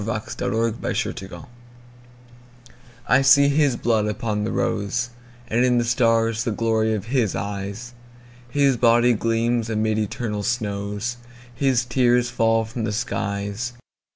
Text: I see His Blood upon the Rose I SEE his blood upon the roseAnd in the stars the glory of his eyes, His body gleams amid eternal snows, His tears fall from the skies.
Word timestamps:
I 0.03 0.19
see 0.21 0.27
His 0.39 0.55
Blood 0.65 0.77
upon 0.79 1.13
the 1.13 1.31
Rose 1.31 1.53
I 3.07 3.21
SEE 3.21 3.49
his 3.49 3.75
blood 3.75 4.07
upon 4.07 4.43
the 4.45 4.49
roseAnd 4.49 5.11
in 5.63 5.77
the 5.77 5.83
stars 5.83 6.43
the 6.43 6.49
glory 6.51 6.95
of 6.95 7.05
his 7.05 7.35
eyes, 7.35 7.93
His 8.49 8.77
body 8.77 9.13
gleams 9.13 9.69
amid 9.69 9.99
eternal 9.99 10.41
snows, 10.41 11.17
His 11.53 11.85
tears 11.85 12.31
fall 12.31 12.65
from 12.65 12.83
the 12.83 12.91
skies. 12.93 13.73